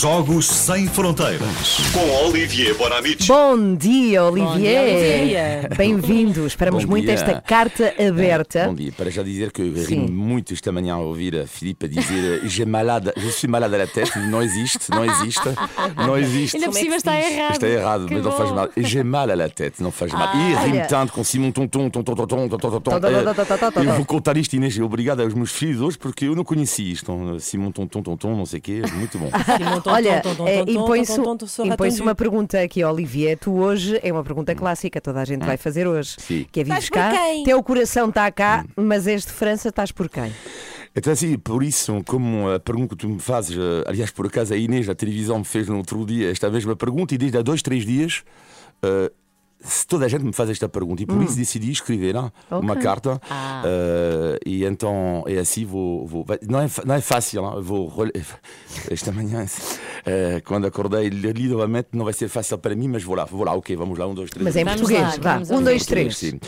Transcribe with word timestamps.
Jogos 0.00 0.46
Sem 0.46 0.86
Fronteiras. 0.88 1.78
Com 1.92 2.26
Olivier 2.26 2.74
Bonamici. 2.76 3.28
Bom 3.28 3.74
dia, 3.76 4.24
Olivier. 4.24 5.68
Bem-vindo. 5.76 6.46
Esperamos 6.46 6.84
Bom 6.84 6.90
muito 6.92 7.04
dia. 7.04 7.14
esta 7.14 7.40
carta 7.40 7.94
aberta. 7.98 8.66
Bom 8.68 8.74
dia. 8.74 8.90
Para 8.90 9.10
já 9.10 9.22
dizer 9.22 9.52
que 9.52 9.62
Sim. 9.84 10.06
ri 10.06 10.10
muito 10.10 10.54
esta 10.54 10.72
manhã 10.72 10.94
a 10.94 10.98
ouvir 10.98 11.36
a 11.38 11.46
Filipe 11.46 11.86
dizer 11.86 12.40
j'ai 12.48 12.64
malade, 12.64 13.12
je 13.16 13.30
suis 13.30 13.48
malade 13.48 13.74
à 13.74 13.78
la 13.78 13.86
tête. 13.86 14.10
Não 14.28 14.42
existe, 14.42 14.90
não 14.90 15.04
existe, 15.04 15.40
não 15.96 16.16
existe. 16.18 16.56
Ainda 16.56 16.68
por 16.70 16.78
cima 16.78 16.96
está 16.96 17.20
errado. 17.20 17.52
Está 17.52 17.68
errado, 17.68 18.06
Que 18.06 18.14
mas 18.14 18.24
não 18.24 18.32
faz 18.32 18.50
mal. 18.50 18.68
E 18.76 18.82
J'ai 18.84 19.04
mal 19.04 19.30
à 19.30 19.36
la 19.36 19.48
tête, 19.48 19.82
não 19.82 19.92
faz 19.92 20.10
mal. 20.12 20.34
E 20.34 20.54
Olha. 20.54 20.60
rimo 20.60 20.86
tanto 20.88 21.12
com 21.12 21.22
Simon 21.22 21.50
Tonton, 21.52 21.90
Tonton, 21.90 22.14
Tonton, 22.14 22.48
Tonton, 22.48 22.80
Tonton. 22.80 23.82
Eu 23.82 23.92
vou 23.94 24.04
contar 24.06 24.36
isto, 24.36 24.54
Inês, 24.56 24.74
e 24.76 24.82
obrigado 24.82 25.20
aos 25.20 25.34
meus 25.34 25.52
filhos 25.52 25.80
hoje, 25.80 25.98
porque 25.98 26.24
eu 26.24 26.34
não 26.34 26.44
conheci 26.44 26.90
isto. 26.92 27.12
Simon 27.38 27.70
Tonton, 27.70 28.02
Tonton, 28.02 28.36
não 28.36 28.46
sei 28.46 28.58
o 28.58 28.62
quê. 28.62 28.82
Muito 28.94 29.18
bom. 29.18 29.30
Olha, 29.86 30.22
impõe-se 30.66 31.12
impõe 31.20 31.68
impõe-se 31.68 32.02
uma 32.02 32.14
pergunta 32.14 32.60
aqui, 32.60 32.84
Olivier. 32.84 33.38
Tu 33.38 33.52
hoje 33.52 33.98
é 34.02 34.12
uma 34.12 34.22
pergunta 34.22 34.54
clássica, 34.54 35.00
toda 35.00 35.20
a 35.20 35.24
gente 35.24 35.44
vai 35.44 35.56
fazer 35.56 35.86
hoje. 35.86 36.16
Sim. 36.18 36.46
Que 36.50 36.60
é 36.60 36.64
vives 36.64 36.88
cá, 36.88 37.12
quem? 37.12 37.44
teu 37.44 37.62
coração 37.62 38.08
está 38.08 38.30
cá, 38.30 38.64
mas 38.76 39.06
és 39.06 39.24
de 39.24 39.32
França, 39.32 39.68
estás 39.68 39.92
por 39.92 40.08
quem? 40.08 40.32
Então, 40.94 41.12
assim, 41.12 41.38
por 41.38 41.62
isso, 41.62 42.02
como 42.06 42.50
a 42.50 42.60
pergunta 42.60 42.94
que 42.94 42.96
tu 42.96 43.08
me 43.08 43.18
fazes, 43.18 43.56
eh, 43.56 43.84
aliás, 43.86 44.10
por 44.10 44.26
acaso 44.26 44.52
a 44.52 44.56
Inês 44.56 44.86
da 44.86 44.94
televisão 44.94 45.38
me 45.38 45.44
fez 45.44 45.66
no 45.66 45.78
outro 45.78 46.04
dia 46.04 46.30
esta 46.30 46.50
mesma 46.50 46.76
pergunta, 46.76 47.14
e 47.14 47.18
desde 47.18 47.38
há 47.38 47.42
dois, 47.42 47.62
três 47.62 47.86
dias, 47.86 48.22
eh, 48.82 49.10
se 49.62 49.86
toda 49.86 50.04
a 50.06 50.08
gente 50.08 50.24
me 50.24 50.32
faz 50.32 50.50
esta 50.50 50.68
pergunta, 50.68 51.02
e 51.02 51.06
por 51.06 51.22
isso 51.22 51.36
decidi 51.36 51.70
escrever 51.70 52.16
ah, 52.16 52.32
uma 52.50 52.72
Ok. 52.72 52.82
carta, 52.82 53.20
Ah. 53.30 53.62
eh, 53.64 54.38
e 54.44 54.64
então 54.64 55.24
é 55.26 55.38
assim, 55.38 55.64
vou. 55.64 56.06
vou 56.06 56.26
não, 56.48 56.60
é, 56.60 56.68
não 56.84 56.94
é 56.94 57.00
fácil, 57.00 57.44
ah, 57.44 57.60
vou. 57.60 57.92
Esta 58.90 59.12
manhã, 59.12 59.46
eh, 60.04 60.42
quando 60.44 60.66
acordei, 60.66 61.08
li 61.08 61.48
novamente, 61.48 61.88
não 61.92 62.04
vai 62.04 62.12
ser 62.14 62.28
fácil 62.28 62.58
para 62.58 62.74
mim, 62.74 62.88
mas 62.88 63.02
vou 63.02 63.14
lá, 63.14 63.24
vou 63.24 63.44
lá, 63.44 63.54
ok, 63.54 63.74
vamos 63.76 63.98
lá, 63.98 64.06
um, 64.06 64.14
dois, 64.14 64.30
três. 64.30 64.44
Mas 64.44 64.56
é 64.56 64.60
em 64.62 64.64
português. 64.64 65.18
lá, 65.18 65.42
um, 65.50 65.62
dois, 65.62 65.86
três. 65.86 66.16
Sim. 66.16 66.38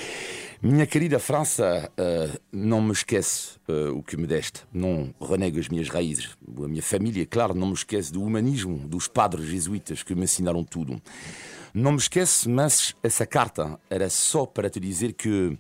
Minha 0.63 0.87
querida 0.87 1.19
França, 1.19 1.91
eh, 1.95 2.31
não 2.51 2.81
me 2.81 2.93
esquece 2.93 3.51
eh, 3.69 3.91
o 3.91 4.03
que 4.03 4.17
me 4.17 4.27
deste. 4.27 4.61
Não 4.73 5.13
renego 5.21 5.59
as 5.61 5.69
minhas 5.69 5.91
raízes. 5.91 6.31
A 6.57 6.67
minha 6.67 6.83
família, 6.83 7.27
claro, 7.27 7.53
não 7.55 7.67
me 7.67 7.75
esquece 7.75 8.11
do 8.11 8.23
humanismo 8.23 8.79
dos 8.89 9.07
padres 9.07 9.45
jesuítas 9.45 10.03
que 10.03 10.15
me 10.15 10.23
ensinaram 10.25 10.65
tudo. 10.65 11.03
Não 11.75 11.91
me 11.91 11.99
esquece, 11.99 12.49
mas 12.49 12.95
essa 13.03 13.27
carta 13.27 13.81
era 13.91 14.09
só 14.09 14.47
para 14.47 14.71
te 14.71 14.79
dizer 14.79 15.13
que 15.13 15.59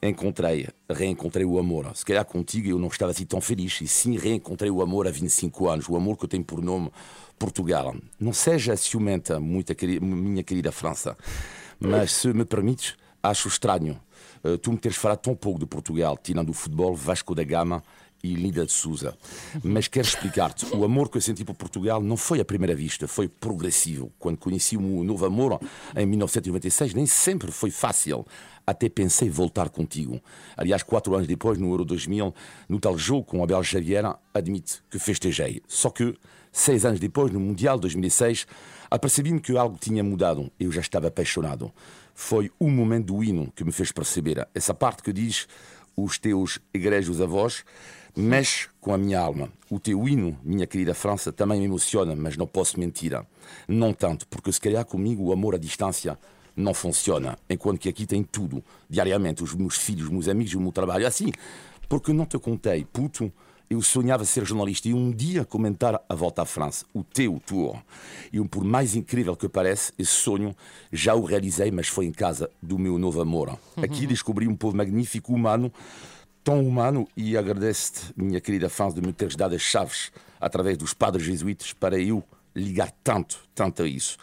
encontrei, 0.00 0.68
reencontrei 0.88 1.44
o 1.44 1.58
amor. 1.58 1.90
Se 1.96 2.04
calhar 2.04 2.24
contigo 2.24 2.68
eu 2.68 2.78
não 2.78 2.86
estava 2.86 3.10
assim 3.10 3.26
tão 3.26 3.40
feliz. 3.40 3.80
E 3.80 3.88
sim, 3.88 4.16
reencontrei 4.16 4.70
o 4.70 4.80
amor 4.80 5.08
há 5.08 5.10
25 5.10 5.68
anos. 5.68 5.88
O 5.88 5.96
amor 5.96 6.16
que 6.16 6.26
eu 6.26 6.28
tenho 6.28 6.44
por 6.44 6.62
nome 6.62 6.92
Portugal. 7.36 7.96
Não 8.20 8.32
seja 8.32 8.76
ciumenta, 8.76 9.40
muita 9.40 9.74
minha 10.00 10.44
querida 10.44 10.70
França. 10.70 11.18
Mas 11.80 12.12
se 12.12 12.32
me 12.32 12.44
permites, 12.44 12.94
acho 13.20 13.48
estranho 13.48 14.00
eh, 14.44 14.56
tu 14.58 14.70
me 14.70 14.78
teres 14.78 14.96
falado 14.96 15.18
tão 15.18 15.34
pouco 15.34 15.58
de 15.58 15.66
Portugal, 15.66 16.16
tirando 16.16 16.50
o 16.50 16.54
futebol, 16.54 16.94
Vasco 16.94 17.34
da 17.34 17.42
Gama 17.42 17.82
e 18.22 18.34
Linda 18.34 18.64
de 18.66 18.72
Souza. 18.72 19.16
Mas 19.62 19.88
quero 19.88 20.06
explicar-te: 20.06 20.66
o 20.74 20.84
amor 20.84 21.08
que 21.08 21.16
eu 21.16 21.20
senti 21.20 21.44
por 21.44 21.54
Portugal 21.54 22.02
não 22.02 22.16
foi 22.16 22.40
à 22.40 22.44
primeira 22.44 22.74
vista, 22.74 23.06
foi 23.06 23.28
progressivo. 23.28 24.12
Quando 24.18 24.38
conheci 24.38 24.76
o 24.76 25.04
novo 25.04 25.24
amor 25.24 25.60
em 25.96 26.06
1996, 26.06 26.94
nem 26.94 27.06
sempre 27.06 27.50
foi 27.50 27.70
fácil. 27.70 28.26
Até 28.66 28.88
pensei 28.88 29.30
voltar 29.30 29.70
contigo. 29.70 30.20
Aliás, 30.54 30.82
quatro 30.82 31.14
anos 31.14 31.26
depois, 31.26 31.58
no 31.58 31.70
Euro 31.70 31.86
2000, 31.86 32.34
no 32.68 32.78
tal 32.78 32.98
jogo 32.98 33.24
com 33.24 33.42
Abel 33.42 33.62
Xavier, 33.62 34.04
admito 34.34 34.82
que 34.90 34.98
festejei. 34.98 35.62
Só 35.66 35.88
que, 35.88 36.14
seis 36.52 36.84
anos 36.84 37.00
depois, 37.00 37.32
no 37.32 37.40
Mundial 37.40 37.78
2006, 37.78 38.46
apercebi-me 38.90 39.40
que 39.40 39.56
algo 39.56 39.78
tinha 39.80 40.04
mudado. 40.04 40.50
Eu 40.60 40.70
já 40.70 40.82
estava 40.82 41.08
apaixonado. 41.08 41.72
Foi 42.14 42.50
o 42.58 42.68
momento 42.68 43.14
do 43.14 43.24
hino 43.24 43.50
que 43.56 43.64
me 43.64 43.72
fez 43.72 43.90
perceber. 43.90 44.46
Essa 44.54 44.74
parte 44.74 45.02
que 45.02 45.14
diz 45.14 45.46
os 46.02 46.18
teus 46.18 46.60
egrejos 46.72 47.20
avós 47.20 47.64
mexe 48.16 48.68
com 48.80 48.94
a 48.94 48.98
minha 48.98 49.18
alma. 49.18 49.50
O 49.70 49.78
teu 49.80 50.08
hino, 50.08 50.38
minha 50.42 50.66
querida 50.66 50.94
França, 50.94 51.32
também 51.32 51.58
me 51.58 51.66
emociona, 51.66 52.14
mas 52.14 52.36
não 52.36 52.46
posso 52.46 52.78
mentir. 52.78 53.20
Não 53.66 53.92
tanto, 53.92 54.26
porque 54.28 54.52
se 54.52 54.60
calhar 54.60 54.84
comigo 54.84 55.24
o 55.24 55.32
amor 55.32 55.54
à 55.54 55.58
distância 55.58 56.18
não 56.54 56.74
funciona, 56.74 57.38
enquanto 57.48 57.78
que 57.78 57.88
aqui 57.88 58.04
tem 58.04 58.22
tudo, 58.22 58.64
diariamente, 58.90 59.44
os 59.44 59.54
meus 59.54 59.76
filhos, 59.76 60.06
os 60.06 60.10
meus 60.10 60.28
amigos, 60.28 60.54
o 60.54 60.60
meu 60.60 60.72
trabalho. 60.72 61.06
Assim, 61.06 61.30
porque 61.88 62.12
não 62.12 62.26
te 62.26 62.38
contei, 62.38 62.84
puto, 62.84 63.32
eu 63.70 63.82
sonhava 63.82 64.24
ser 64.24 64.46
jornalista 64.46 64.88
e 64.88 64.94
um 64.94 65.10
dia 65.10 65.44
comentar 65.44 66.00
a 66.08 66.14
volta 66.14 66.42
à 66.42 66.44
França, 66.46 66.86
o 66.94 67.04
teu 67.04 67.40
tour. 67.44 67.76
E 68.32 68.40
por 68.48 68.64
mais 68.64 68.94
incrível 68.94 69.36
que 69.36 69.48
pareça, 69.48 69.92
esse 69.98 70.10
sonho 70.10 70.56
já 70.92 71.14
o 71.14 71.24
realizei, 71.24 71.70
mas 71.70 71.88
foi 71.88 72.06
em 72.06 72.12
casa 72.12 72.50
do 72.62 72.78
meu 72.78 72.98
novo 72.98 73.20
amor. 73.20 73.58
Aqui 73.76 74.06
descobri 74.06 74.48
um 74.48 74.56
povo 74.56 74.76
magnífico, 74.76 75.34
humano, 75.34 75.72
tão 76.42 76.66
humano, 76.66 77.06
e 77.16 77.36
agradeço-te, 77.36 78.12
minha 78.16 78.40
querida 78.40 78.70
França, 78.70 79.00
de 79.00 79.06
me 79.06 79.12
teres 79.12 79.36
dado 79.36 79.54
as 79.54 79.62
chaves 79.62 80.10
através 80.40 80.78
dos 80.78 80.94
padres 80.94 81.26
jesuítas 81.26 81.72
para 81.72 81.98
eu 81.98 82.24
ligar 82.54 82.90
tanto, 83.04 83.38
tanto 83.54 83.82
a 83.82 83.86
isso. 83.86 84.16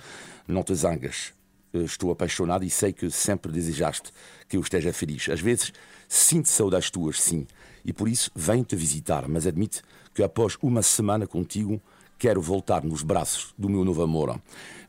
Não 0.48 0.64
te 0.64 0.74
zangas. 0.74 1.34
Estou 1.72 2.10
apaixonado 2.10 2.64
e 2.64 2.70
sei 2.70 2.94
que 2.94 3.12
sempre 3.12 3.52
desejaste 3.52 4.12
que 4.48 4.58
eu 4.58 4.62
esteja 4.62 4.94
feliz. 4.94 5.28
Às 5.30 5.42
vezes 5.42 5.74
sinto 6.08 6.48
saudades 6.48 6.90
tuas, 6.90 7.22
sim, 7.22 7.46
e 7.86 7.94
por 7.94 8.10
isso 8.10 8.32
venho 8.36 8.64
te 8.64 8.76
visitar, 8.76 9.28
mas 9.28 9.46
admite 9.46 9.82
que 10.14 10.24
após 10.24 10.58
uma 10.62 10.82
semana 10.82 11.28
contigo 11.28 11.80
quero 12.18 12.42
voltar 12.42 12.84
nos 12.84 13.04
braços 13.04 13.54
do 13.58 13.70
meu 13.70 13.86
novo 13.86 14.02
amor. 14.02 14.42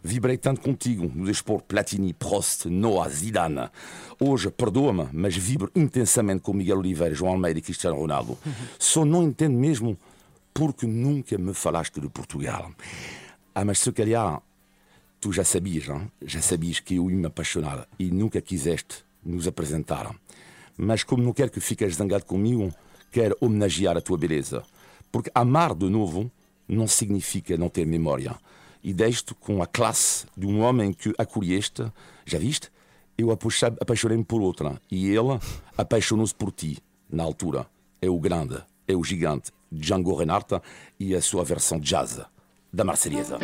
Vibrei 0.03 0.39
tanto 0.39 0.61
contigo 0.61 1.11
no 1.15 1.27
desporto 1.27 1.67
Platini, 1.67 2.15
Prost, 2.15 2.67
Noah, 2.67 3.09
Zidane. 3.09 3.69
Hoje, 4.21 4.51
perdoa-me, 4.51 5.09
mas 5.13 5.37
vibro 5.37 5.71
intensamente 5.75 6.43
com 6.43 6.53
Miguel 6.53 6.79
Oliveira, 6.79 7.15
João 7.15 7.33
Almeida 7.33 7.59
e 7.59 7.63
Cristiano 7.63 7.99
Ronaldo. 7.99 8.39
Só 8.79 9.05
não 9.05 9.23
entendo 9.23 9.59
mesmo 9.59 9.99
porque 10.55 10.87
nunca 10.87 11.37
me 11.37 11.53
falaste 11.53 12.01
de 12.01 12.09
Portugal. 12.09 12.71
Ah, 13.55 13.65
mas 13.65 13.81
se 13.81 13.93
calhar 13.93 14.41
tu 15.21 15.33
já 15.33 15.45
sabias, 15.45 15.89
não? 15.89 16.11
já 16.23 16.41
sabias 16.41 16.79
que 16.79 16.95
eu 16.95 17.11
ia 17.11 17.17
me 17.17 17.27
apaixonar 17.27 17.87
e 17.99 18.11
nunca 18.11 18.41
quiseste 18.41 19.05
nos 19.25 19.49
apresentar. 19.49 20.15
Mas 20.77 21.03
como 21.03 21.23
não 21.23 21.33
quero 21.33 21.51
que 21.51 21.59
fiques 21.59 21.97
zangado 21.97 22.25
comigo, 22.25 22.73
quero 23.11 23.37
homenagear 23.41 23.97
a 23.97 24.01
tua 24.01 24.19
beleza. 24.19 24.63
Porque 25.11 25.31
amar 25.35 25.75
de 25.75 25.89
novo 25.89 26.31
não 26.69 26.87
significa 26.87 27.57
não 27.57 27.69
ter 27.69 27.87
memória. 27.87 28.35
E 28.83 28.93
deixo-te 28.93 29.35
com 29.35 29.63
a 29.63 29.67
classe 29.67 30.27
de 30.37 30.47
um 30.47 30.61
homem 30.61 30.93
que 30.93 31.13
acolheste, 31.19 31.85
já 32.25 32.39
viste? 32.39 32.71
Eu 33.19 33.31
apaixo- 33.31 33.67
apaixonei-me 33.67 34.25
por 34.25 34.41
outra 34.41 34.81
e 34.91 35.09
ele 35.09 35.39
apaixonou-se 35.77 36.35
por 36.35 36.53
ti, 36.53 36.79
na 37.11 37.23
altura. 37.23 37.67
É 38.01 38.09
o 38.11 38.19
grande, 38.19 38.59
é 38.87 38.95
o 38.95 39.03
gigante, 39.03 39.51
Django 39.73 40.15
Reinhardt 40.15 40.61
e 41.01 41.15
a 41.15 41.23
sua 41.23 41.43
versão 41.45 41.81
jazz 41.81 42.21
da 42.73 42.85
Marselhesa. 42.85 43.39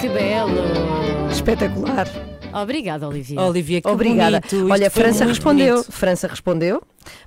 Que 0.00 0.08
belo. 0.08 0.54
Espetacular. 1.30 2.06
Obrigada, 2.52 3.06
Olivia. 3.06 3.40
Olivia, 3.40 3.80
que 3.80 3.88
Obrigada. 3.88 4.40
bonito. 4.40 4.56
Isto 4.56 4.72
Olha, 4.72 4.90
foi 4.90 5.02
França 5.02 5.24
muito 5.24 5.28
respondeu. 5.36 5.74
bonito. 5.76 5.92
França 5.92 6.26
respondeu. 6.26 6.82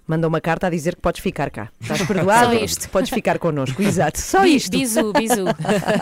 Mandou 0.06 0.28
uma 0.28 0.42
carta 0.42 0.68
a 0.68 0.70
dizer 0.70 0.96
que 0.96 1.02
podes 1.02 1.22
ficar 1.22 1.50
cá. 1.50 1.70
Estás 1.80 2.02
perdoado? 2.02 2.48
Só 2.48 2.54
isto. 2.54 2.90
Podes 2.90 3.10
ficar 3.10 3.40
connosco. 3.40 3.81
Exato. 3.81 4.20
Só 4.20 4.42
Bi- 4.42 4.56
isto. 4.56 4.72
Bisu, 4.78 5.14
bisu. 5.14 5.46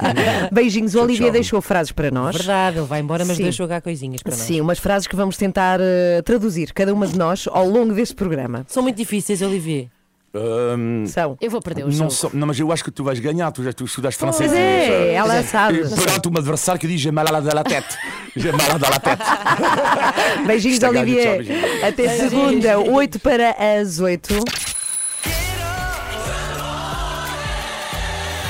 Beijinhos. 0.52 0.96
O 0.96 1.02
Olivia 1.04 1.32
deixou 1.32 1.62
frases 1.62 1.92
para 1.92 2.10
nós. 2.10 2.36
Verdade, 2.36 2.78
ele 2.80 2.88
vai 2.88 3.00
embora, 3.00 3.24
mas 3.26 3.38
Sim. 3.38 3.44
deixou 3.44 3.68
cá 3.68 3.80
coisinhas 3.80 4.24
para 4.24 4.32
nós. 4.36 4.42
Sim, 4.42 4.60
umas 4.62 4.80
frases 4.80 5.08
que 5.08 5.16
vamos 5.16 5.38
tentar 5.38 5.80
eh, 5.80 6.22
traduzir, 6.24 6.74
cada 6.74 6.92
uma 6.94 7.06
de 7.06 7.18
nós, 7.18 7.48
ao 7.52 7.68
longo 7.70 7.94
deste 7.94 8.16
programa. 8.16 8.66
São 8.68 8.82
muito 8.82 8.96
difíceis, 8.98 9.42
Olivier. 9.42 9.88
Hum, 10.34 11.06
São. 11.08 11.38
Eu 11.42 11.52
vou 11.52 11.62
perder 11.62 11.84
o 11.84 11.88
não, 11.88 11.92
jogo. 11.94 12.12
sou- 12.12 12.32
não, 12.34 12.48
mas 12.48 12.58
eu 12.60 12.72
acho 12.72 12.84
que 12.84 12.92
tu 12.92 13.04
vais 13.04 13.20
ganhar, 13.20 13.52
tu 13.52 13.64
já 13.64 13.74
tu 13.74 13.84
estudaste 13.84 14.18
Pois 14.20 14.36
francês. 14.38 14.54
é, 14.58 15.14
ela 15.14 15.44
sabe. 15.44 15.80
Perante 15.90 16.30
um 16.30 16.38
adversário 16.38 16.80
que 16.80 16.88
diz 16.88 17.06
mal 17.08 17.26
à 17.28 17.40
la 17.54 17.64
tête. 17.64 17.98
J'ai 18.36 18.52
mal 18.52 18.72
à 18.72 18.90
la 18.90 19.00
tête. 19.00 19.22
Beijinhos, 20.48 20.76
Está 20.76 20.90
ganho, 20.90 21.02
Olivier. 21.04 21.24
tchau, 21.24 21.38
beijinhos. 21.56 21.84
Até 21.84 22.08
Beijinhos. 22.08 22.30
segunda, 22.32 22.80
8 22.80 23.20
para 23.20 23.56
as 23.82 24.00
8. 24.00 24.34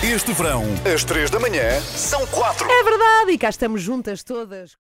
Este 0.04 0.34
verão, 0.34 0.64
às 0.94 1.04
3 1.04 1.30
da 1.30 1.40
manhã, 1.40 1.80
são 1.82 2.26
4. 2.28 2.68
É 2.70 2.84
verdade, 2.84 3.32
e 3.32 3.38
cá 3.38 3.50
estamos 3.50 3.82
juntas 3.82 4.24
todas. 4.24 4.76